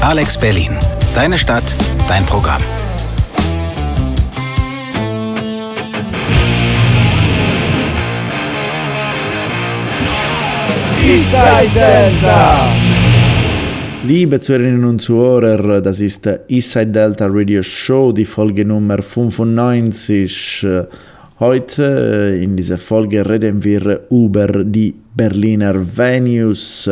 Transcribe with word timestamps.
Alex 0.00 0.38
Berlin. 0.38 0.70
Deine 1.14 1.36
Stadt, 1.36 1.76
dein 2.06 2.24
Programm. 2.24 2.62
Eastside 11.04 11.70
Delta. 11.74 12.68
Liebe 14.04 14.40
Zuhörerinnen 14.40 14.84
und 14.84 15.00
Zuhörer, 15.00 15.80
das 15.80 16.00
ist 16.00 16.24
der 16.24 16.40
Eastside 16.48 16.92
Delta 16.92 17.26
Radio 17.28 17.62
Show, 17.62 18.12
die 18.12 18.24
Folge 18.24 18.64
Nummer 18.64 19.02
95. 19.02 20.66
Heute 21.40 22.38
in 22.40 22.56
dieser 22.56 22.78
Folge 22.78 23.28
reden 23.28 23.62
wir 23.62 24.00
über 24.10 24.46
die 24.64 24.94
Berliner 25.14 25.74
Venues. 25.74 26.88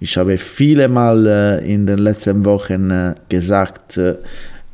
Ich 0.00 0.16
habe 0.16 0.36
viele 0.36 0.88
Mal 0.88 1.60
in 1.64 1.86
den 1.86 1.98
letzten 1.98 2.44
Wochen 2.44 3.14
gesagt, 3.28 4.00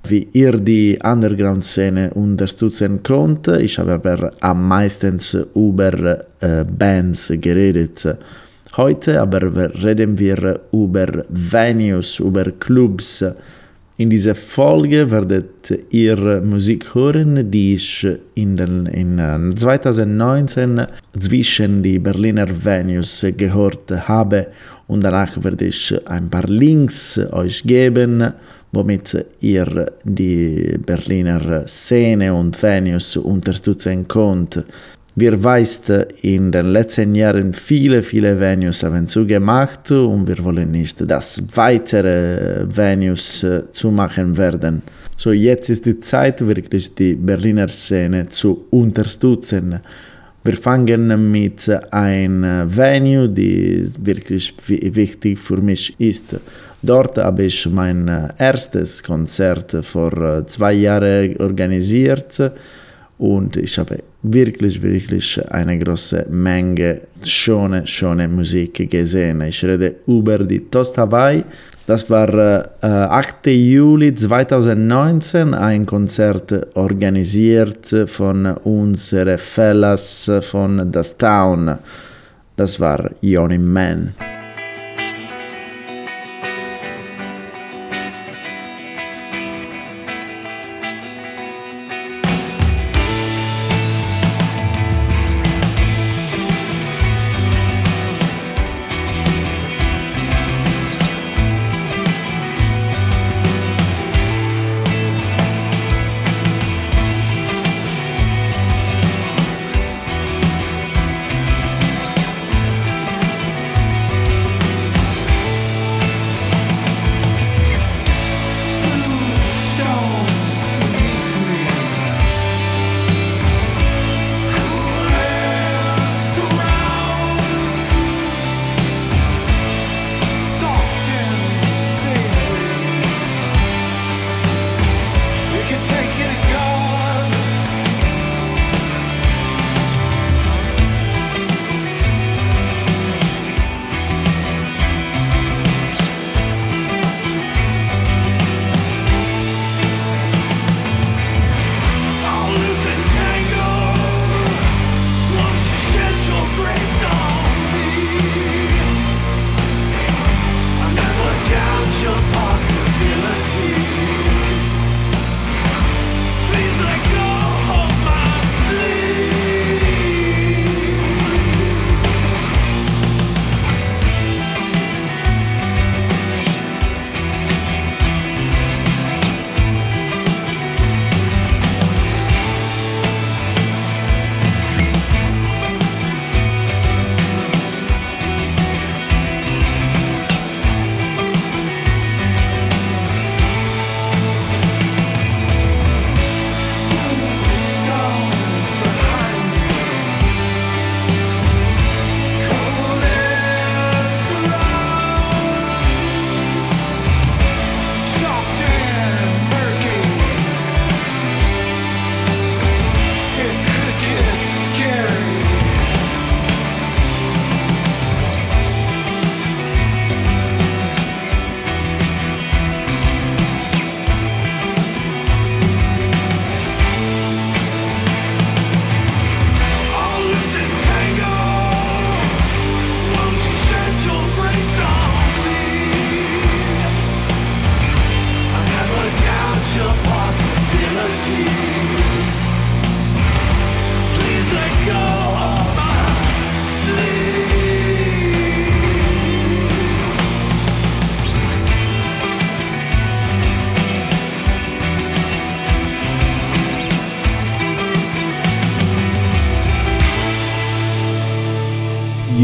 wie 0.05 0.29
ihr 0.33 0.53
die 0.53 0.99
Underground-Szene 1.03 2.11
unterstützen 2.15 3.03
könnt. 3.03 3.49
Ich 3.49 3.79
habe 3.79 3.95
aber 3.95 4.33
am 4.41 4.67
meisten 4.67 5.19
über 5.55 6.25
Bands 6.79 7.33
geredet. 7.41 8.09
Heute 8.77 9.21
aber 9.21 9.43
reden 9.83 10.19
wir 10.19 10.61
über 10.73 11.25
Venues, 11.29 12.21
über 12.21 12.45
Clubs. 12.53 13.25
In 13.97 14.09
dieser 14.09 14.35
Folge 14.35 15.11
werdet 15.11 15.71
ihr 15.91 16.41
Musik 16.41 16.95
hören, 16.95 17.51
die 17.51 17.75
ich 17.75 18.07
in, 18.35 18.57
den, 18.57 18.87
in 18.87 19.55
2019 19.55 20.87
zwischen 21.19 21.83
die 21.83 21.99
Berliner 21.99 22.47
Venues 22.49 23.27
gehört 23.37 23.91
habe. 24.09 24.47
Und 24.91 25.05
danach 25.05 25.41
werde 25.45 25.67
ich 25.67 25.95
ein 26.07 26.29
paar 26.29 26.49
Links 26.49 27.17
euch 27.31 27.63
geben, 27.63 28.33
womit 28.73 29.25
ihr 29.41 29.93
die 30.03 30.77
Berliner 30.85 31.65
Szene 31.69 32.35
und 32.35 32.61
Venues 32.61 33.17
unterstützen 33.17 34.09
könnt. 34.09 34.65
Wir 35.15 35.45
weißt, 35.45 35.91
in 36.23 36.51
den 36.51 36.73
letzten 36.73 37.15
Jahren 37.15 37.55
viele, 37.55 38.03
viele 38.03 38.41
Venues 38.41 38.83
haben 38.83 39.07
zugemacht 39.07 39.93
und 39.93 40.27
wir 40.27 40.43
wollen 40.43 40.73
nicht, 40.73 41.09
dass 41.09 41.41
weitere 41.55 42.67
Venues 42.69 43.47
zumachen 43.71 44.37
werden. 44.37 44.83
So 45.17 45.31
jetzt 45.31 45.71
ist 45.71 45.87
die 45.87 46.01
Zeit, 46.01 46.45
wirklich 46.45 46.93
die 46.97 47.15
Berliner 47.15 47.69
Szene 47.69 48.27
zu 48.27 48.67
unterstützen. 48.71 49.79
Wir 50.43 50.57
fangen 50.57 51.31
mit 51.31 51.71
einem 51.91 52.43
Venue, 52.75 53.29
die 53.29 53.87
wirklich 53.99 54.55
wichtig 54.69 55.39
für 55.39 55.59
mich 55.59 55.95
ist. 55.99 56.35
Dort 56.81 57.19
habe 57.19 57.45
ich 57.45 57.67
mein 57.67 58.09
erstes 58.39 59.03
Konzert 59.03 59.77
vor 59.83 60.47
zwei 60.47 60.73
Jahren 60.73 61.37
organisiert 61.37 62.53
und 63.19 63.59
ich 63.59 63.79
habe 63.79 64.03
wirklich, 64.23 64.81
wirklich 64.81 65.43
eine 65.51 65.79
große 65.79 66.27
Menge 66.31 67.03
schöne, 67.23 67.87
schöne 67.87 68.27
Musik 68.27 68.91
gesehen. 68.91 69.43
Ich 69.43 69.63
rede 69.63 69.97
über 70.07 70.39
die 70.39 70.61
Toast 70.61 70.97
Hawaii. 70.97 71.45
Das 71.87 72.09
war 72.09 72.29
äh, 72.83 72.87
8. 72.87 73.47
Juli 73.47 74.15
2019, 74.15 75.55
ein 75.55 75.87
Konzert 75.87 76.77
organisiert 76.77 77.95
von 78.07 78.47
unseren 78.47 79.39
Fellas 79.39 80.31
von 80.41 80.93
Das 80.93 81.17
Town. 81.19 81.79
Das 82.57 82.79
war 82.79 83.11
Yoni 83.21 83.59
Man. 83.59 84.15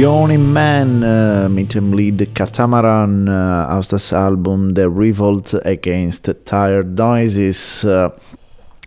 Yoni 0.06 0.38
Man 0.38 1.02
äh, 1.02 1.48
mit 1.48 1.74
dem 1.74 1.92
Lied 1.92 2.32
Catamaran 2.32 3.26
äh, 3.26 3.30
aus 3.72 3.88
das 3.88 4.12
Album 4.12 4.72
The 4.72 4.82
Revolt 4.82 5.66
Against 5.66 6.32
Tired 6.44 6.96
Noises. 6.96 7.82
Äh, 7.82 8.10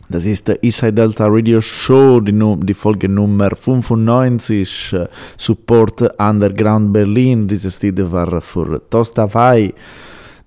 das 0.07 0.25
ist 0.25 0.48
der 0.48 0.63
Inside 0.63 0.94
Delta 0.94 1.27
Radio 1.27 1.60
Show, 1.60 2.21
die, 2.21 2.31
die, 2.62 2.74
Folge 2.74 3.10
Nummer 3.10 3.50
95, 3.54 4.94
äh, 4.94 5.07
Support 5.38 6.18
Underground 6.18 6.94
Berlin. 6.94 7.50
Dieses 7.50 7.81
Lied 7.81 8.00
war 8.10 8.39
für 8.39 8.81
Tostavai. 8.89 9.74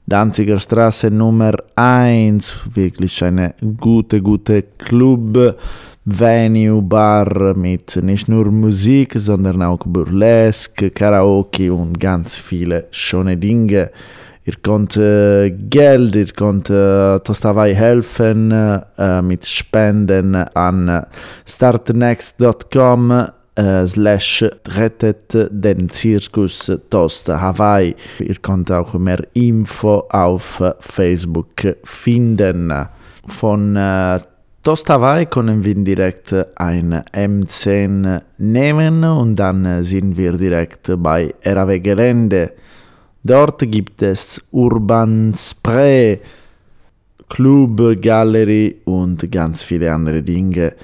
Danziger 0.07 0.59
Straße 0.59 1.11
Nummer 1.11 1.53
1, 1.77 2.51
wirklich 2.73 3.23
eine 3.23 3.55
gute, 3.79 4.23
gute 4.23 4.63
Club. 4.79 5.55
Venue, 6.05 6.83
Bar 6.83 7.57
mit 7.57 7.97
nicht 8.03 8.27
nur 8.27 8.51
Musik, 8.51 9.15
sondern 9.17 9.63
auch 9.63 9.79
Burlesque, 9.87 10.91
Karaoke 10.91 11.73
und 11.73 12.01
ganz 12.01 12.39
viele 12.39 12.87
schöne 12.91 13.37
Dinge. 13.37 13.91
Ihr 14.45 14.55
könnt 14.61 14.97
äh, 14.97 15.51
Geld, 15.51 16.17
ihr 16.17 16.27
könnt 16.27 16.69
äh, 16.71 17.21
Tostavai 17.21 17.73
helfen 17.77 18.51
äh, 18.51 19.23
mit 19.23 19.47
Spenden 19.47 20.35
an 20.35 21.07
startnext.com 21.47 23.27
äh, 23.55 23.87
slash 23.87 24.45
rettet 24.71 25.49
den 25.53 25.89
Zirkus 25.89 26.73
Tosta 26.91 27.41
Hawaii. 27.41 27.95
Ihr 28.19 28.37
könnt 28.43 28.73
auch 28.73 28.95
mehr 28.95 29.25
Info 29.35 30.03
auf 30.11 30.61
Facebook 30.81 31.77
finden. 31.85 32.89
Von 33.29 33.77
Toast 34.63 34.89
Hawaii 34.91 35.27
können 35.27 35.65
wir 35.65 35.75
direkt 35.75 36.33
ein 36.55 36.95
M10 37.13 38.21
nehmen 38.39 39.03
und 39.03 39.35
dann 39.35 39.83
sind 39.83 40.17
wir 40.17 40.35
direkt 40.35 40.89
bei 40.99 41.35
RAW 41.45 41.81
Gelände. 41.81 42.53
Dort 43.25 43.59
gibt 43.69 44.03
es 44.03 44.41
Urban 44.53 45.35
Spray, 45.37 46.21
Club, 47.29 48.01
Gallery 48.01 48.83
und 48.85 49.33
ganz 49.33 49.65
viele 49.65 49.93
andere 49.93 50.23
Dinge. 50.23 50.75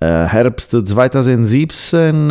Äh, 0.00 0.24
Herbst 0.24 0.70
2017 0.70 2.30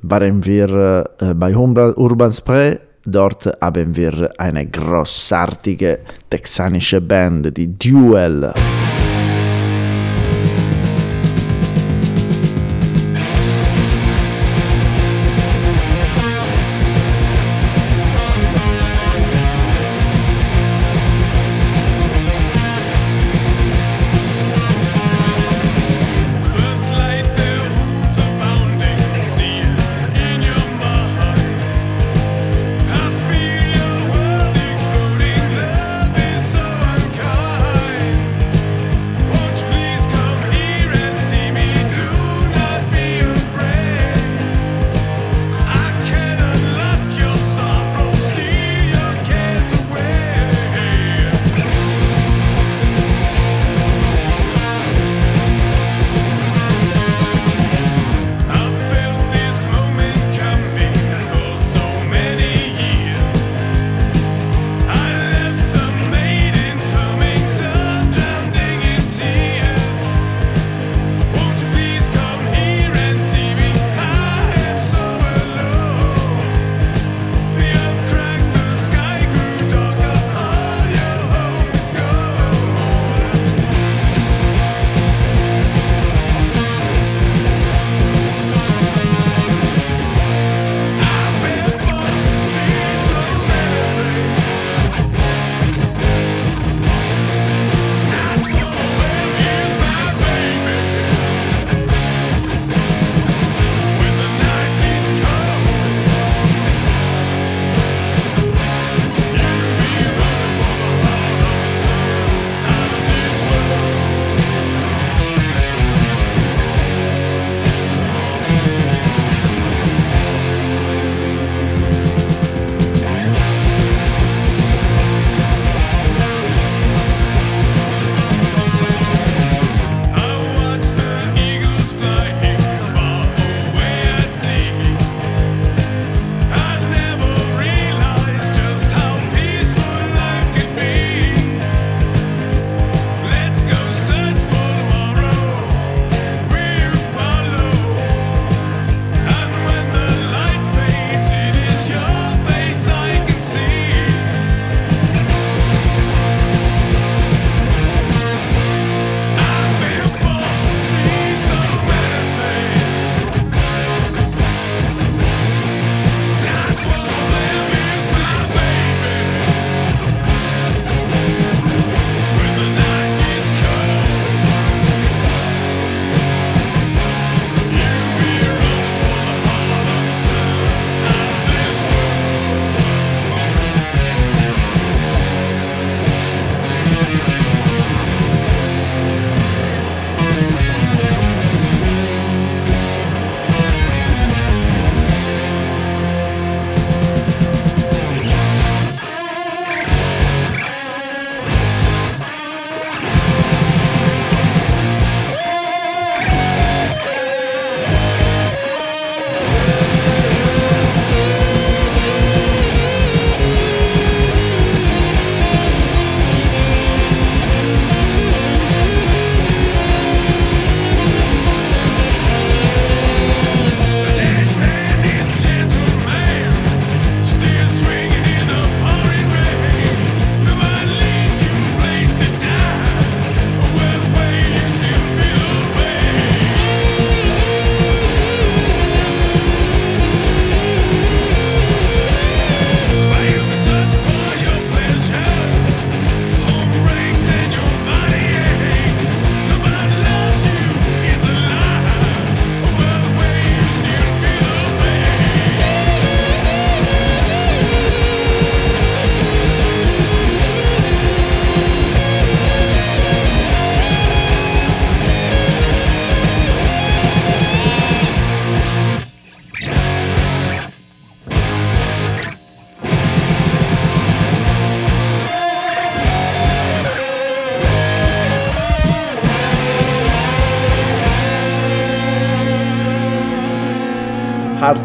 waren 0.00 0.46
wir 0.46 1.06
äh, 1.18 1.34
bei 1.34 1.54
Urban 1.54 2.32
Spray. 2.32 2.78
Dort 3.04 3.44
haben 3.60 3.94
wir 3.94 4.30
eine 4.38 4.66
großartige 4.66 5.98
texanische 6.30 7.02
Band, 7.02 7.54
die 7.54 7.76
Duel. 7.76 8.54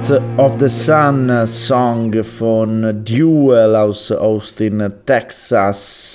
Heart 0.05 0.21
of 0.37 0.55
the 0.59 0.69
Sun 0.69 1.47
Song 1.47 2.23
von 2.23 3.03
Duel 3.03 3.75
aus 3.75 4.11
Austin, 4.11 4.93
Texas. 5.03 6.13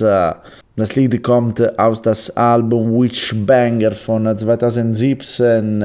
Das 0.76 0.94
Lied 0.94 1.20
kommt 1.24 1.76
aus 1.76 2.00
das 2.00 2.30
Album 2.36 2.92
Witch 2.92 3.34
Banger 3.34 3.90
von 3.90 4.38
2017. 4.38 5.84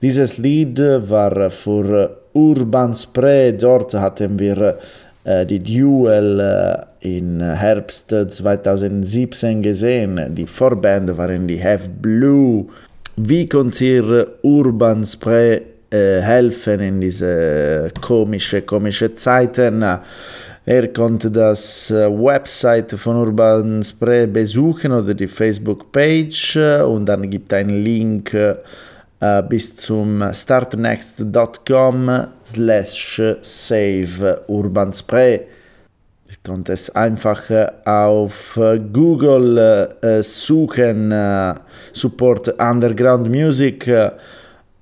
Dieses 0.00 0.38
Lied 0.38 0.80
war 0.80 1.50
für 1.50 2.16
Urban 2.32 2.94
Spray. 2.94 3.52
Dort 3.52 3.92
hatten 3.92 4.38
wir 4.38 4.78
äh, 5.24 5.44
die 5.44 5.62
Duel 5.62 6.40
äh, 6.40 7.18
im 7.18 7.42
Herbst 7.42 8.08
2017 8.08 9.60
gesehen. 9.60 10.34
Die 10.34 10.46
Vorband 10.46 11.14
waren 11.18 11.46
die 11.46 11.62
Have 11.62 11.90
Blue. 12.00 12.68
Wie 13.16 13.46
könnt 13.46 13.78
ihr 13.82 14.28
Urban 14.42 15.04
Spray 15.04 15.73
äh, 15.94 16.20
helfen 16.20 16.80
in 16.80 17.00
diese 17.00 17.88
komische, 18.00 18.62
komische 18.62 19.14
Zeiten? 19.14 19.84
Er 20.66 20.88
konnte 20.88 21.30
das 21.30 21.90
äh, 21.90 22.08
Website 22.08 22.92
von 22.92 23.16
Urban 23.16 23.82
Spray 23.82 24.26
besuchen 24.26 24.92
oder 24.92 25.12
die 25.12 25.28
Facebook-Page 25.28 26.56
äh, 26.56 26.80
und 26.80 27.04
dann 27.04 27.28
gibt 27.28 27.52
ein 27.52 27.68
Link 27.68 28.32
äh, 28.32 28.54
bis 29.46 29.76
zum 29.76 30.24
startnext.com 30.32 32.28
slash 32.46 33.22
save 33.42 34.40
Urban 34.46 34.90
Spray. 34.94 35.40
Ihr 36.30 36.36
könnt 36.42 36.70
es 36.70 36.88
einfach 36.96 37.42
auf 37.84 38.58
Google 38.92 39.94
suchen, 40.22 41.14
Support 41.92 42.60
Underground 42.60 43.30
Music 43.30 43.90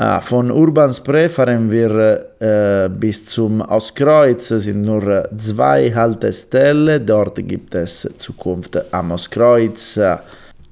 Ah, 0.05 0.21
von 0.21 0.51
Urban 0.51 0.93
Spray 0.93 1.29
fahren 1.29 1.71
wir 1.71 2.27
äh, 2.41 2.89
bis 2.89 3.25
zum 3.25 3.63
Auskreuz. 3.63 4.51
Es 4.51 4.65
sind 4.65 4.83
nur 4.83 5.29
zwei 5.37 5.95
Haltestellen. 5.95 7.07
Dort 7.07 7.37
gibt 7.47 7.73
es 7.77 8.11
Zukunft 8.19 8.93
am 8.93 9.13
Auskreuz. 9.13 10.01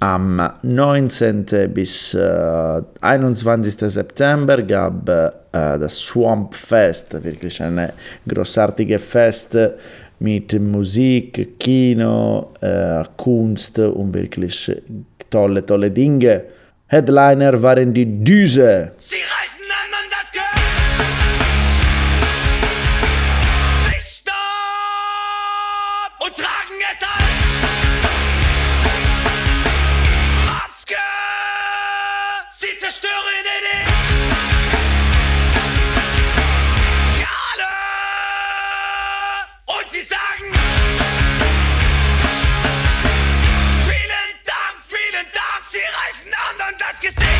Am 0.01 0.51
19. 0.63 1.47
bis 1.73 2.15
äh, 2.15 2.83
21. 3.01 3.93
September 3.93 4.63
gab 4.63 5.09
äh, 5.09 5.31
das 5.53 5.97
Swamp 5.97 6.53
Fest, 6.53 7.23
wirklich 7.23 7.63
ein 7.63 7.89
großartiges 8.27 9.05
Fest 9.05 9.57
mit 10.19 10.61
Musik, 10.61 11.57
Kino, 11.57 12.51
äh, 12.61 13.05
Kunst 13.17 13.79
und 13.79 14.13
wirklich 14.13 14.73
tolle, 15.31 15.65
tolle 15.65 15.93
Dinge. 15.93 16.43
Headliner 16.91 17.63
waren 17.63 17.95
die 17.95 18.05
Düse. 18.05 18.91
Sie 18.99 19.23
anderen 47.03 47.15
das 47.15 47.40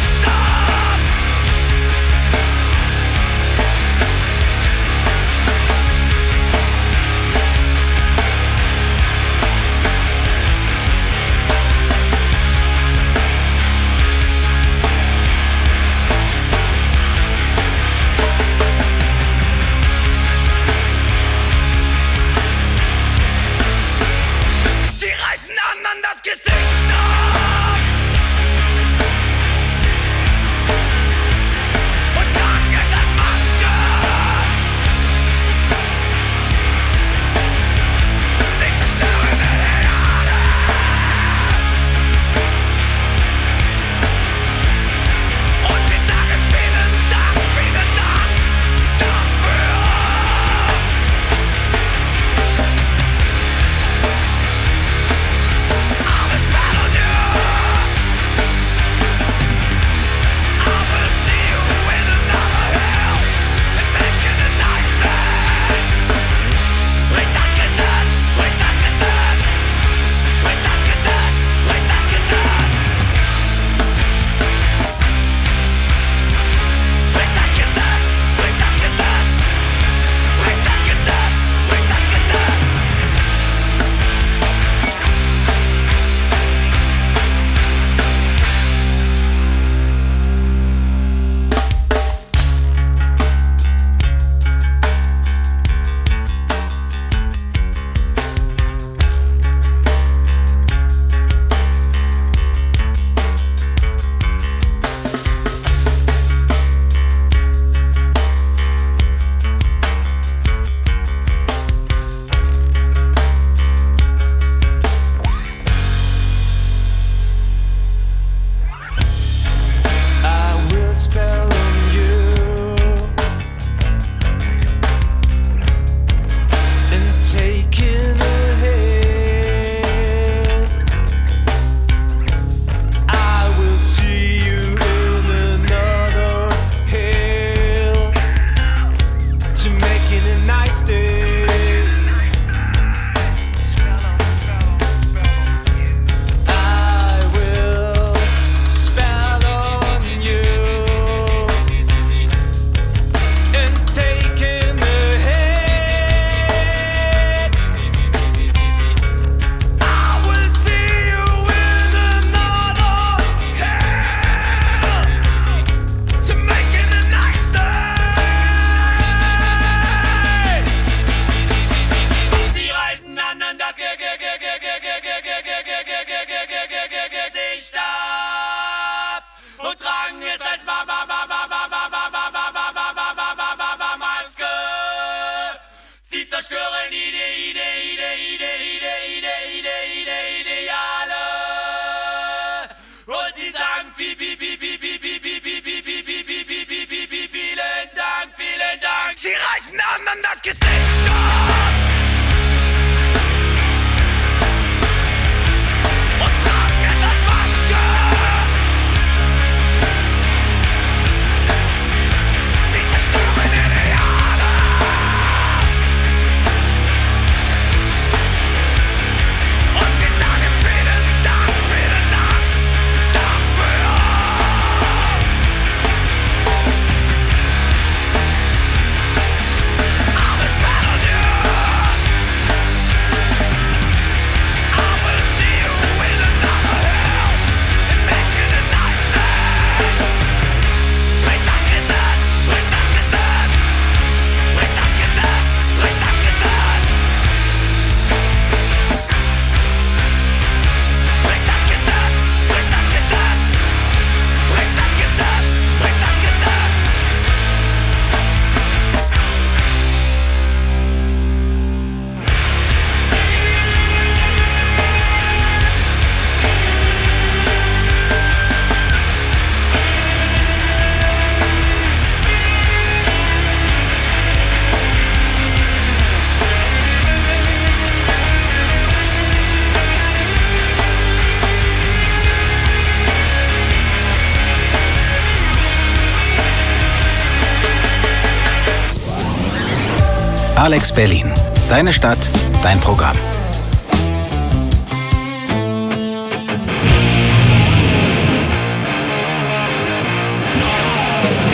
Alex 290.61 290.93
Berlin. 290.93 291.25
Deine 291.71 291.91
Stadt, 291.91 292.31
dein 292.63 292.79
Programm. 292.81 293.17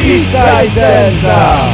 Eastside 0.05 0.75
Delta. 0.75 1.69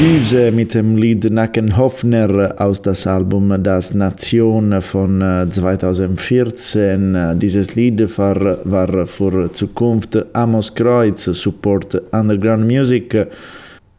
Üse 0.00 0.52
mit 0.52 0.74
dem 0.74 0.96
Lied 0.96 1.28
Nacken 1.28 1.76
Hoffner 1.76 2.54
aus 2.56 2.82
das 2.82 3.08
Album 3.08 3.60
Das 3.64 3.92
Nation 3.92 4.80
von 4.80 5.20
äh, 5.20 5.50
2014. 5.50 7.14
Äh, 7.16 7.36
Dieses 7.36 7.74
Lied 7.74 8.16
war, 8.16 8.58
war 8.62 9.06
für 9.06 9.50
Zukunft 9.50 10.16
Amos 10.34 10.72
Kreuz, 10.72 11.24
Support 11.24 12.00
Underground 12.12 12.64
Music. 12.64 13.26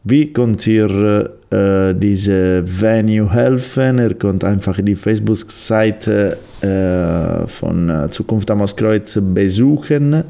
Wie 0.04 0.32
könnt 0.32 0.66
ihr 0.66 1.38
äh, 1.50 1.94
diese 1.94 2.62
Venue 2.64 3.32
helfen? 3.32 3.98
Ihr 3.98 4.14
könnt 4.14 4.44
einfach 4.44 4.80
die 4.80 4.96
Facebook-Seite 4.96 6.36
äh, 6.62 7.46
von 7.46 7.90
äh, 7.90 8.08
Zukunft 8.10 8.50
Amos 8.50 8.76
Kreuz 8.76 9.18
besuchen 9.20 10.24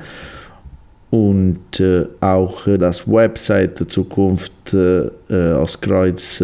und 1.11 1.81
äh, 1.81 2.07
auch 2.21 2.67
das 2.79 3.07
Website 3.07 3.91
Zukunft 3.91 4.75
äh, 4.75 5.09
aus 5.53 5.81
Kreuz.de 5.81 6.41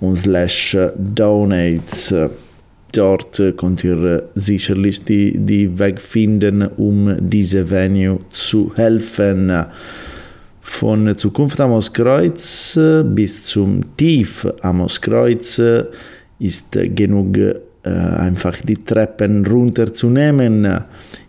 und 0.00 0.16
slash 0.16 0.76
donates. 0.96 2.14
Dort 2.92 3.42
könnt 3.56 3.82
ihr 3.82 4.04
äh, 4.04 4.22
sicherlich 4.34 5.02
die, 5.04 5.36
die 5.38 5.78
Weg 5.78 6.00
finden, 6.00 6.62
um 6.62 7.16
diese 7.18 7.68
Venue 7.68 8.20
zu 8.30 8.72
helfen. 8.76 9.50
Von 10.66 11.16
Zukunft 11.16 11.60
Amos 11.60 11.92
Kreuz 11.92 12.76
äh, 12.76 13.04
bis 13.04 13.44
zum 13.44 13.96
Tief 13.96 14.46
Amos 14.62 14.98
Kreuz 14.98 15.58
äh, 15.58 15.84
ist 16.38 16.72
genug 16.96 17.36
äh, 17.36 17.56
einfach 17.84 18.56
die 18.62 18.82
Treppen 18.82 19.46
runterzunehmen. 19.46 20.66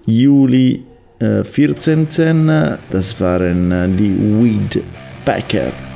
Juli 0.05 0.83
äh, 1.19 1.43
14. 1.43 2.47
Das 2.89 3.19
waren 3.19 3.97
die 3.97 4.15
Weed 4.17 4.81
Packer. 5.25 5.94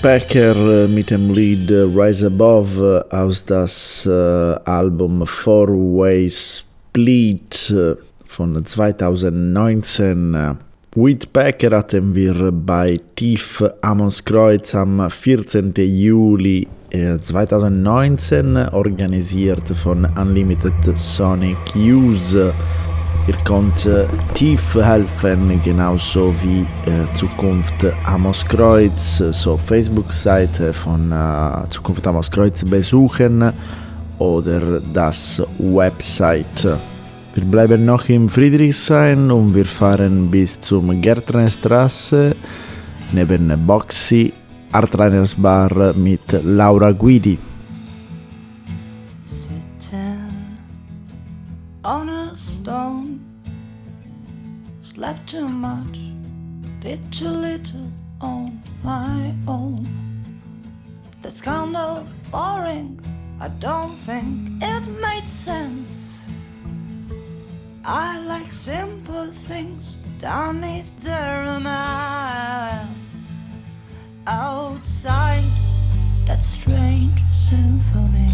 Packer 0.00 0.88
mit 0.88 1.10
dem 1.10 1.30
Lied 1.30 1.70
Rise 1.70 2.28
Above 2.28 3.04
aus 3.10 3.44
das 3.44 4.08
Album 4.08 5.26
Four 5.26 5.68
Way 5.68 6.30
Split 6.30 7.74
von 8.24 8.64
2019. 8.64 10.56
Whitpacker 10.94 11.76
hatten 11.76 12.14
wir 12.14 12.50
bei 12.50 12.98
Tief 13.14 13.62
Amoskreuz 13.82 14.74
am 14.74 15.10
14. 15.10 15.74
Juli 15.76 16.66
2019 16.90 18.56
organisiert 18.72 19.68
von 19.76 20.06
Unlimited 20.16 20.96
Sonic 20.96 21.58
Use. 21.76 22.52
Ihr 23.28 23.36
könnt 23.44 23.86
äh, 23.86 24.06
tief 24.34 24.74
helfen, 24.74 25.60
genauso 25.62 26.34
wie 26.42 26.66
äh, 26.90 27.14
Zukunft 27.14 27.86
Amoskreuz, 28.04 29.18
so 29.30 29.56
Facebook-Seite 29.56 30.72
von 30.72 31.12
äh, 31.12 31.70
Zukunft 31.70 32.04
Amoskreuz 32.04 32.64
besuchen 32.64 33.52
oder 34.18 34.80
das 34.92 35.40
Website. 35.58 36.66
Wir 37.34 37.44
bleiben 37.44 37.84
noch 37.84 38.08
im 38.08 38.28
Friedrichshain 38.28 39.30
und 39.30 39.54
wir 39.54 39.66
fahren 39.66 40.28
bis 40.28 40.60
zum 40.60 41.00
Gärtnerstraße 41.00 42.34
neben 43.12 43.66
Boxy 43.66 44.32
Artliners 44.72 45.34
Bar 45.36 45.94
mit 45.94 46.22
Laura 46.44 46.90
Guidi. 46.90 47.38
I 63.42 63.48
don't 63.58 63.90
think 64.06 64.62
it 64.62 64.86
made 65.00 65.26
sense. 65.26 66.28
I 67.84 68.20
like 68.24 68.52
simple 68.52 69.26
things, 69.32 69.96
don't 70.20 70.60
need 70.60 70.84
the 71.02 71.42
romance. 71.44 73.38
Outside 74.28 75.42
that 76.24 76.44
strange 76.44 77.20
symphony. 77.32 78.30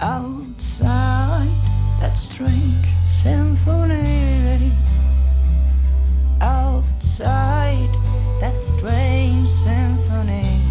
Outside 0.00 1.52
that 2.00 2.16
strange 2.16 2.86
symphony. 3.22 4.72
Outside 6.40 7.92
that 8.40 8.58
strange 8.58 9.50
symphony. 9.50 10.69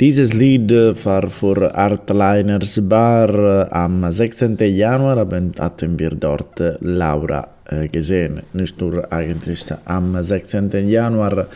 Dieses 0.00 0.34
Lied 0.34 0.72
war 1.04 1.30
für 1.30 1.72
Artliners 1.72 2.80
Bar 2.88 3.72
am 3.72 4.10
16. 4.10 4.56
Januar, 4.58 5.24
hatten 5.60 6.00
wir 6.00 6.10
dort 6.10 6.60
Laura 6.80 7.46
gesehen. 7.92 8.42
Nicht 8.54 8.80
nur 8.80 9.12
eigentlich 9.12 9.66
am 9.84 10.20
16. 10.20 10.88
Januar. 10.88 11.46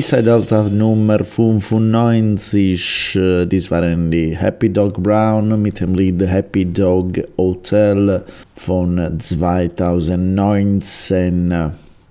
Eastside 0.00 0.22
Delta 0.22 0.62
Nummer 0.62 1.22
95, 1.22 3.16
äh, 3.16 3.44
dies 3.44 3.70
waren 3.70 4.10
die 4.10 4.34
Happy 4.34 4.70
Dog 4.70 5.02
Brown 5.02 5.60
mit 5.60 5.80
dem 5.80 5.94
Lied 5.94 6.26
Happy 6.26 6.64
Dog 6.64 7.20
Hotel 7.36 8.22
von 8.54 9.18
2019. 9.18 11.52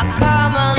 I 0.00 0.04
come 0.16 0.54
alive. 0.54 0.77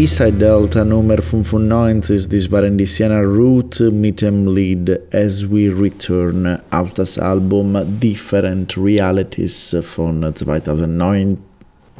Eastside 0.00 0.38
Delta 0.38 0.82
Nummer 0.82 1.20
95, 1.20 2.26
das 2.30 2.50
waren 2.50 2.78
die 2.78 2.86
Sienna 2.86 3.20
Root 3.20 3.80
mit 3.92 4.22
dem 4.22 4.46
Lied 4.48 4.98
As 5.12 5.42
We 5.42 5.70
Return 5.78 6.58
auf 6.70 6.94
das 6.94 7.18
Album 7.18 7.76
Different 8.02 8.78
Realities 8.78 9.76
von 9.82 10.34
2009. 10.34 11.36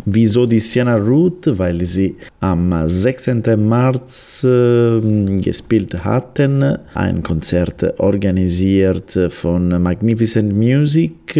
Wieso 0.06 0.46
die 0.46 0.60
Sienna 0.60 0.96
Root? 0.96 1.58
Weil 1.58 1.84
sie 1.84 2.16
am 2.40 2.72
16. 2.88 3.42
März 3.68 4.44
äh, 4.44 5.00
gespielt 5.42 6.02
hatten, 6.02 6.78
ein 6.94 7.22
Konzert 7.22 8.00
organisiert 8.00 9.12
von 9.28 9.68
Magnificent 9.82 10.54
Music, 10.54 11.38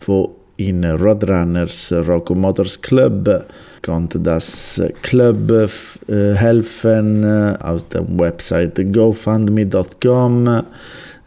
wo 0.00 0.36
in 0.58 0.84
Roadrunners 0.84 1.94
Rock 2.06 2.28
Motors 2.36 2.80
Club 2.82 3.46
konnte 3.84 4.18
das 4.18 4.82
Club 5.02 5.50
äh, 5.50 6.34
helfen 6.34 7.24
äh, 7.24 7.56
auf 7.60 7.86
der 7.88 8.06
Website 8.18 8.80
gofundme.com 8.92 10.62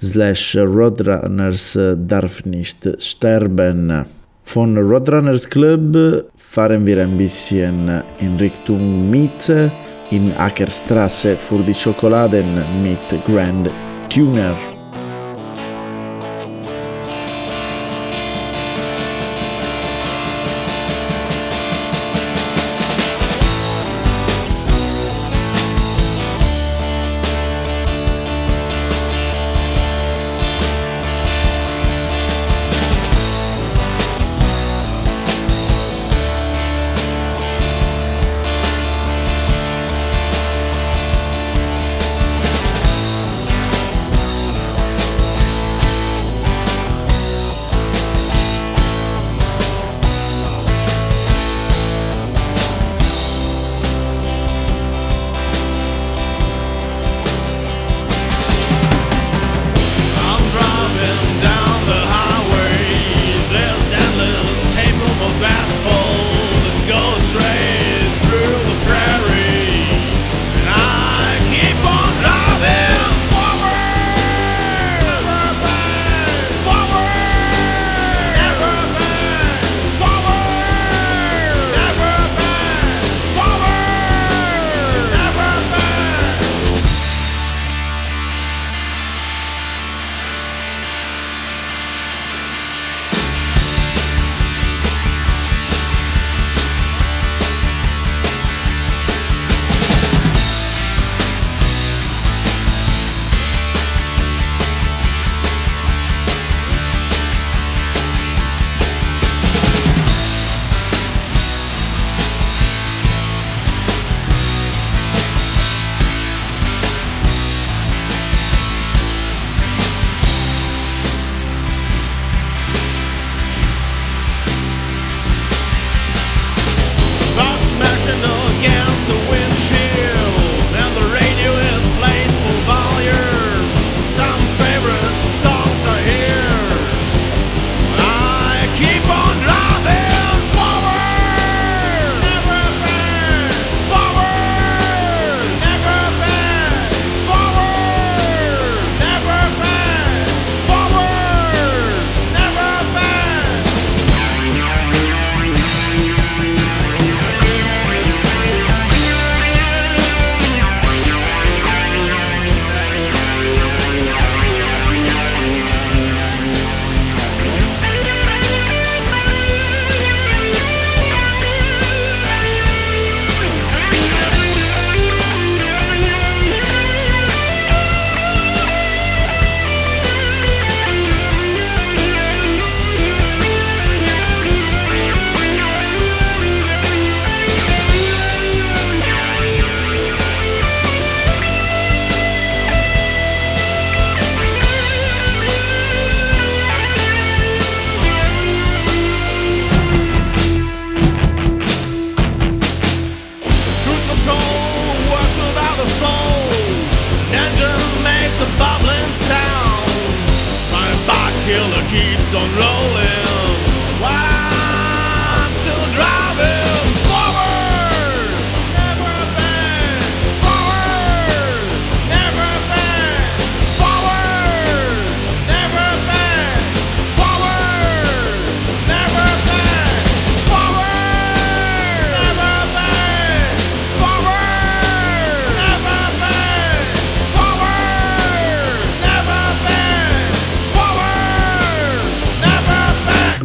slash 0.02 0.58
Roadrunners 0.58 1.76
äh, 1.76 1.96
darf 1.98 2.44
nicht 2.46 2.88
sterben. 3.02 4.06
Von 4.44 4.78
Roadrunners 4.78 5.50
Club 5.50 6.26
fahren 6.36 6.86
wir 6.86 7.04
ein 7.04 7.18
bisschen 7.18 8.02
in 8.20 8.38
Richtung 8.38 9.10
Mitte 9.10 9.72
in 10.10 10.34
Ackerstraße 10.34 11.38
für 11.38 11.62
die 11.64 11.74
Schokoladen 11.74 12.64
mit 12.82 13.26
Grand 13.26 13.70
Tuner. 14.10 14.77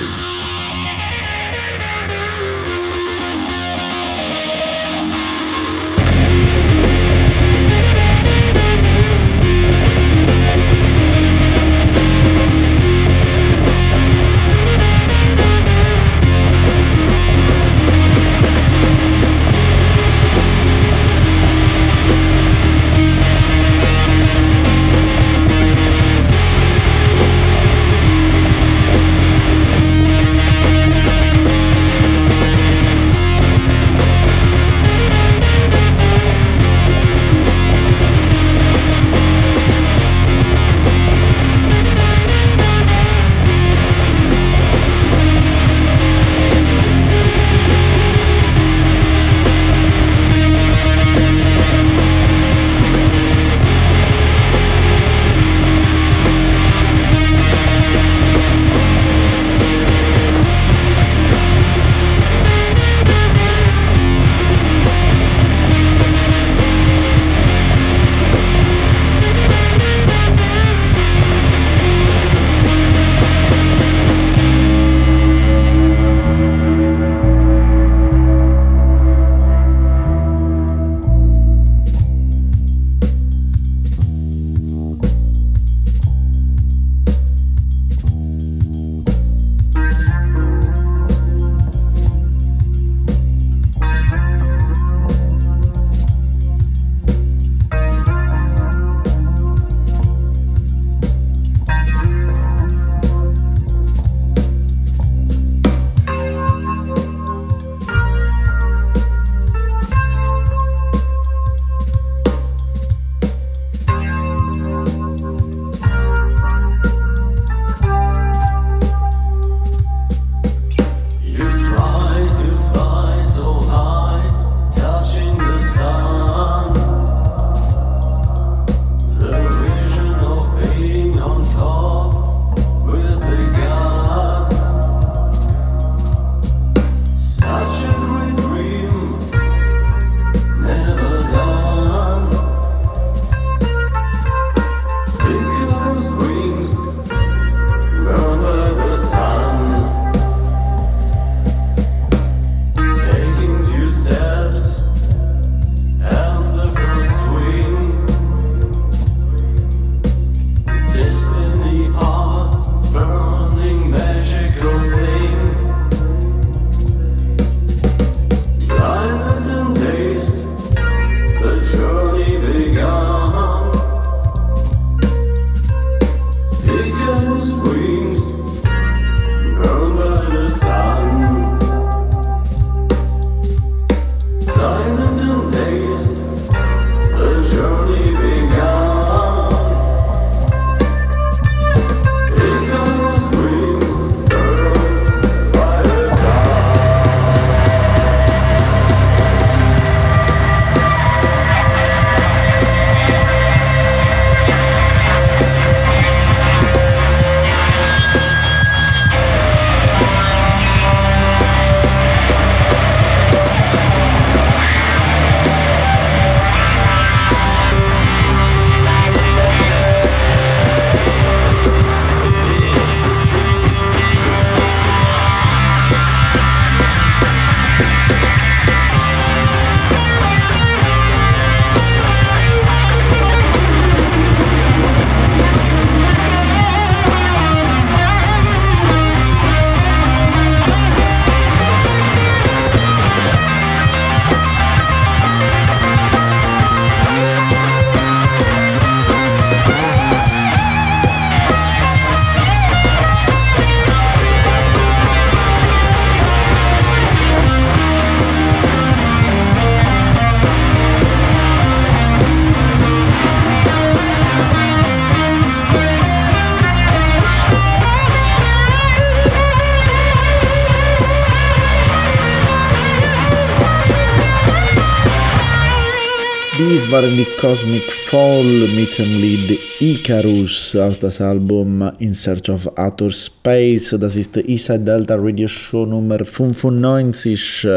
Dies 276.71 276.91
waren 276.91 277.15
die 277.17 277.27
Cosmic 277.39 277.93
Fall 278.09 278.69
mit 278.75 278.97
dem 278.97 279.21
Lied 279.21 279.59
Icarus 279.81 280.75
aus 280.75 280.99
das 280.99 281.21
Album 281.21 281.91
In 281.99 282.15
Search 282.15 282.49
of 282.49 282.67
Outer 282.79 283.11
Space. 283.11 283.95
Das 284.01 284.17
ist 284.17 284.37
Inside 284.39 284.81
Delta 284.81 285.17
Radio 285.19 285.47
Show 285.47 285.85
Nummer 285.85 286.25
95. 286.25 287.69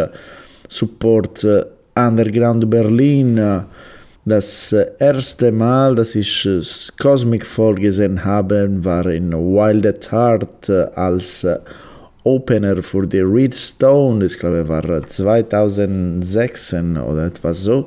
Support 0.70 1.46
Underground 1.96 2.70
Berlin. 2.70 3.66
Das 4.24 4.74
erste 5.00 5.52
Mal, 5.52 5.94
dass 5.94 6.16
ich 6.16 6.48
Cosmic 6.98 7.46
Fall 7.46 7.76
gesehen 7.76 8.24
habe, 8.24 8.70
war 8.84 9.06
in 9.08 9.34
Wild 9.34 9.86
at 9.86 10.12
Heart 10.12 10.70
als 10.96 11.46
Opener 12.24 12.82
für 12.82 13.06
die 13.06 13.20
Redstone. 13.20 14.26
Ich 14.26 14.40
glaube, 14.40 14.68
war 14.68 15.02
2006 15.06 16.74
oder 16.74 17.26
etwas 17.26 17.64
so. 17.64 17.86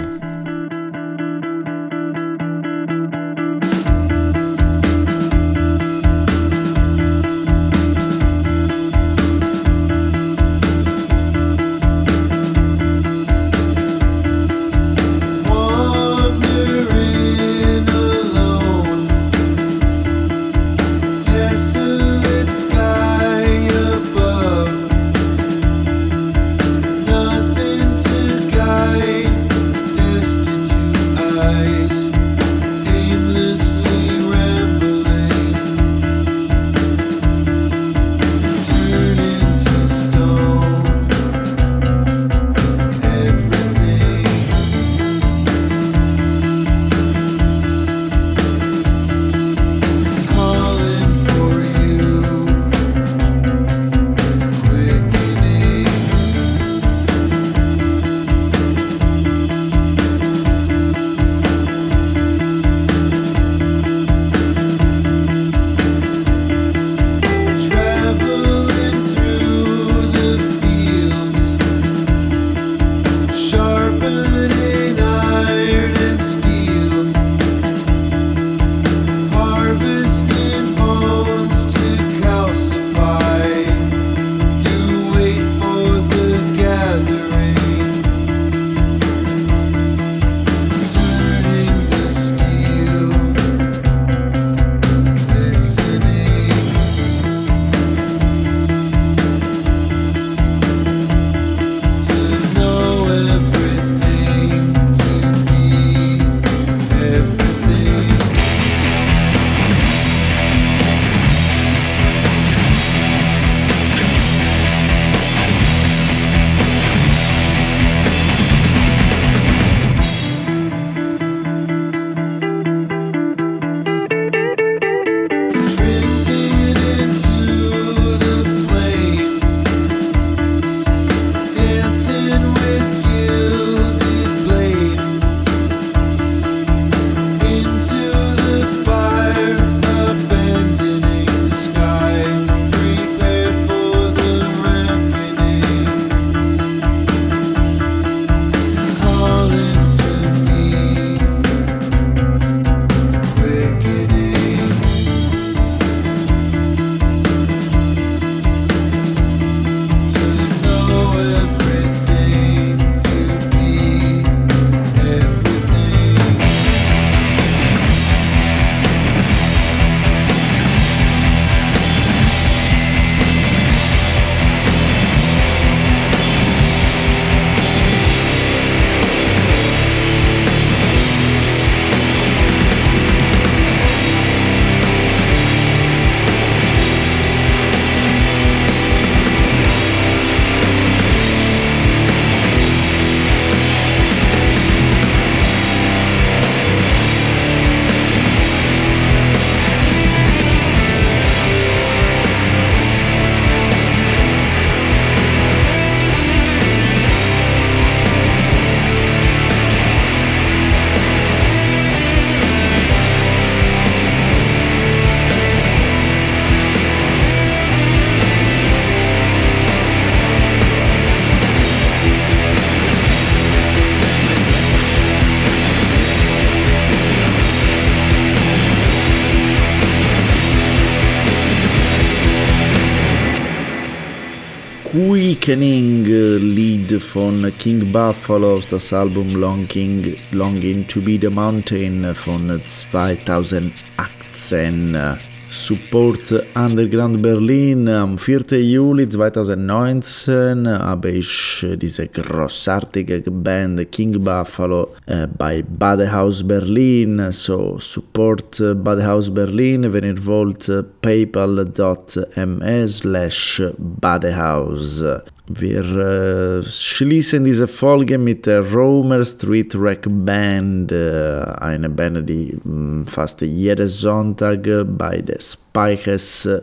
Quickening 235.49 236.05
Lied 236.05 237.01
von 237.01 237.41
King 237.57 237.91
Buffalo 237.91 238.61
das 238.69 238.93
Album 238.93 239.33
Longing, 239.33 240.15
Longing 240.31 240.85
to 240.85 241.01
be 241.01 241.17
the 241.19 241.27
Mountain 241.27 242.13
von 242.13 242.61
2018. 242.63 245.17
Support 245.49 246.45
Underground 246.53 247.23
Berlin. 247.23 247.89
Am 247.89 248.19
4. 248.19 248.59
Juli 248.59 249.09
2019 249.09 250.67
habe 250.67 251.09
ich 251.09 251.65
diese 251.81 252.07
großartige 252.07 253.23
Band 253.31 253.91
King 253.91 254.23
Buffalo 254.23 254.89
äh, 255.07 255.25
bei 255.25 255.63
Badehaus 255.63 256.47
Berlin. 256.47 257.31
So, 257.31 257.79
support 257.79 258.59
äh, 258.59 258.75
Badehaus 258.75 259.33
Berlin, 259.33 259.91
wenn 259.91 260.03
ihr 260.03 260.23
wollt, 260.27 260.71
paypal.me 261.01 262.87
slash 262.87 263.63
Badehaus. 263.79 265.03
Wir 265.51 265.83
äh, 265.83 266.63
schließen 266.63 267.43
diese 267.43 267.67
Folge 267.67 268.19
mit 268.19 268.45
der 268.45 268.61
Romer 268.71 269.25
Street 269.25 269.73
Rack 269.75 270.05
Band, 270.07 270.91
äh, 270.91 271.41
eine 271.59 271.89
Band, 271.89 272.29
die 272.29 272.55
mh, 272.63 273.07
fast 273.07 273.41
jeden 273.41 273.87
Sonntag 273.87 274.67
bei 274.95 275.21
der 275.21 275.39
Spikes 275.41 276.45
äh, 276.45 276.61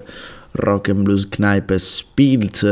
Rock 0.64 0.88
and 0.88 1.04
Blues 1.04 1.28
Kneipe 1.28 1.80
spielt. 1.80 2.64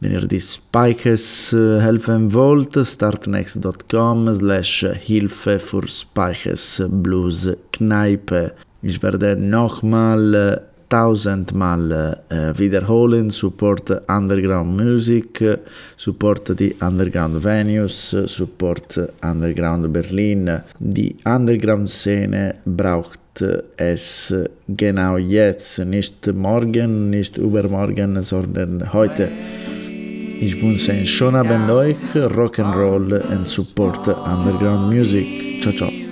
Wenn 0.00 0.12
ihr 0.12 0.26
die 0.26 0.40
Spikes 0.40 1.52
äh, 1.52 1.78
helfen 1.78 2.32
wollt, 2.32 2.74
startnext.com 2.74 4.32
slash 4.32 4.86
Hilfe 4.98 5.58
für 5.58 5.86
Spikes 5.86 6.82
Blues 6.88 7.52
Kneipe. 7.70 8.52
Ich 8.80 9.02
werde 9.02 9.36
nochmal 9.36 10.34
äh, 10.34 10.73
tausendmal 10.94 12.22
äh, 12.28 12.56
wiederholen. 12.56 13.28
Support 13.28 14.08
Underground 14.08 14.76
Music, 14.76 15.58
support 15.96 16.58
die 16.60 16.72
Underground 16.80 17.42
Venues, 17.42 18.10
support 18.26 19.00
Underground 19.20 19.92
Berlin. 19.92 20.60
Die 20.78 21.16
Underground-Szene 21.24 22.54
braucht 22.64 23.18
es 23.76 24.34
genau 24.68 25.16
jetzt, 25.16 25.80
nicht 25.80 26.32
morgen, 26.32 27.10
nicht 27.10 27.38
übermorgen, 27.38 28.22
sondern 28.22 28.92
heute. 28.92 29.32
Ich 30.40 30.62
wünsche 30.62 30.92
einen 30.92 31.06
schönen 31.06 31.36
Abend 31.36 31.70
euch, 31.70 32.14
Rock'n'Roll 32.14 33.20
and 33.32 33.48
Support 33.48 34.06
Underground 34.08 34.94
Music. 34.94 35.60
Ciao, 35.60 35.74
ciao. 35.74 36.03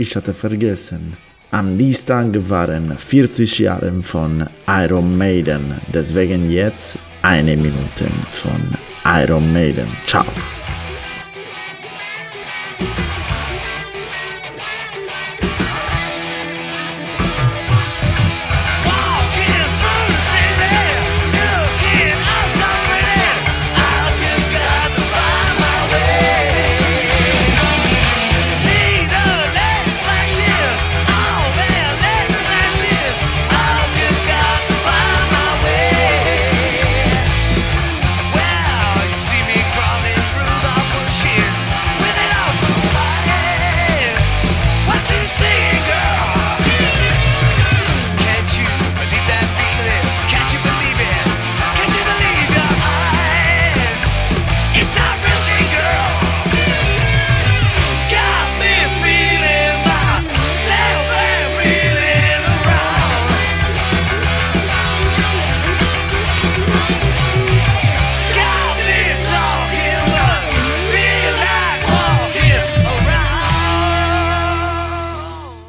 Ich 0.00 0.16
hatte 0.16 0.32
vergessen. 0.32 1.16
Am 1.50 1.76
Dienstag 1.76 2.28
waren 2.48 2.96
40 2.96 3.58
Jahre 3.58 4.02
von 4.02 4.48
Iron 4.66 5.18
Maiden, 5.18 5.74
deswegen 5.92 6.50
jetzt 6.50 6.98
eine 7.22 7.56
Minute 7.56 8.08
von 8.30 8.76
Iron 9.04 9.52
Maiden. 9.52 9.88
Ciao. 10.06 10.24